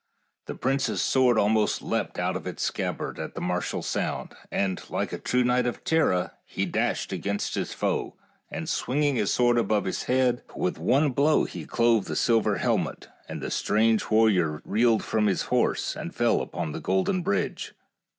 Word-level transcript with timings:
The 0.47 0.55
prince's 0.55 0.99
sword 0.99 1.37
almost 1.37 1.83
leaped 1.83 2.17
out 2.17 2.35
of 2.35 2.47
its 2.47 2.63
scabbard 2.63 3.19
at 3.19 3.35
the 3.35 3.39
martial 3.39 3.83
sound, 3.83 4.33
and, 4.51 4.81
like 4.89 5.13
a 5.13 5.19
true 5.19 5.43
knight 5.43 5.67
of 5.67 5.83
Tara, 5.83 6.31
he 6.43 6.65
dashed 6.65 7.11
against 7.13 7.53
his 7.53 7.75
foe, 7.75 8.15
and 8.49 8.67
swinging 8.67 9.15
his 9.17 9.31
sword 9.31 9.59
above 9.59 9.85
his 9.85 10.05
head, 10.05 10.41
with 10.55 10.79
one 10.79 11.11
blow 11.11 11.43
he 11.43 11.67
clove 11.67 12.05
the 12.05 12.15
silver 12.15 12.57
helmet, 12.57 13.09
and 13.29 13.41
the 13.43 13.51
strange 13.51 14.09
warrior 14.09 14.63
reeled 14.65 15.03
from 15.03 15.27
his 15.27 15.43
horse 15.43 15.95
and 15.95 16.15
fell 16.15 16.41
upon 16.41 16.71
the 16.71 16.81
golden 16.81 17.21
bridge. 17.21 17.75